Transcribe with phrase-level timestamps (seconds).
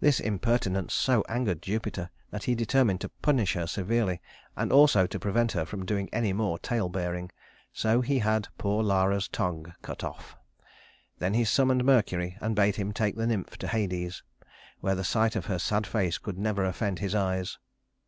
[0.00, 4.20] This impertinence so angered Jupiter that he determined to punish her severely
[4.56, 7.30] and also to prevent her from doing any more talebearing;
[7.72, 10.36] so he had poor Lara's tongue cut off.
[11.20, 14.24] Then he summoned Mercury and bade him take the nymph to Hades,
[14.80, 17.58] where the sight of her sad face could never offend his eyes.